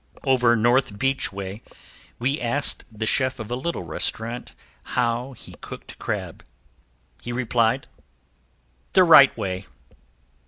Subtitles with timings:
[0.23, 1.61] Over North Beach way
[2.17, 4.55] we asked the chef of a little restaurant
[4.97, 6.43] how he cooked crab.
[7.21, 7.85] He replied:
[8.93, 9.67] "The right way."